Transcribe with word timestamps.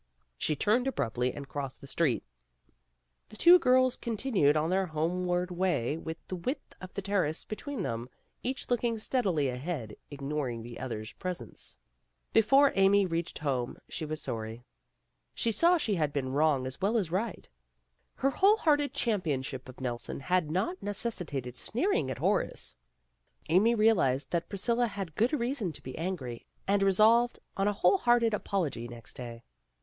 She 0.39 0.55
turned 0.55 0.87
abruptly 0.87 1.31
and 1.31 1.47
crossed 1.47 1.79
the 1.79 1.85
street. 1.85 2.23
The 3.29 3.37
two 3.37 3.59
girls 3.59 3.95
continued 3.95 4.57
on 4.57 4.71
their 4.71 4.87
homeward 4.87 5.51
way 5.51 5.95
with 5.95 6.17
the 6.27 6.37
width 6.37 6.75
of 6.81 6.91
the 6.95 7.03
Terrace 7.03 7.43
between 7.43 7.83
them, 7.83 8.09
each 8.41 8.67
looking 8.71 8.97
steadily 8.97 9.47
ahead, 9.47 9.95
ignoring 10.09 10.63
the 10.63 10.79
other's 10.79 11.13
presence. 11.13 11.77
Before 12.33 12.71
Amy 12.73 13.05
reached 13.05 13.37
home 13.37 13.77
she 13.89 14.03
was 14.03 14.19
sorry. 14.19 14.65
PRISCILLA 15.35 15.35
HAS 15.35 15.35
A 15.35 15.59
SECRET 15.59 15.69
91 15.69 15.81
She 15.83 15.83
saw 15.83 15.85
she 15.85 15.95
had 15.99 16.13
been 16.13 16.33
wrong 16.33 16.65
as 16.65 16.81
well 16.81 16.97
as 16.97 17.11
right. 17.11 17.47
Her 18.15 18.31
whole 18.31 18.57
hearted 18.57 18.95
championship 18.95 19.69
of 19.69 19.79
Nelson 19.79 20.19
had 20.21 20.49
not 20.49 20.81
necessitated 20.81 21.55
sneering 21.55 22.09
at 22.09 22.17
Horace. 22.17 22.75
Amy 23.49 23.75
realized 23.75 24.31
that 24.31 24.49
Priscilla 24.49 24.87
had 24.87 25.13
good 25.13 25.33
reason 25.33 25.71
to 25.71 25.83
be 25.83 25.95
angry, 25.95 26.47
and 26.67 26.81
resolved 26.81 27.37
on 27.55 27.67
a 27.67 27.73
whole 27.73 27.99
hearted 27.99 28.33
apology 28.33 28.87
next 28.87 29.13
day. 29.15 29.43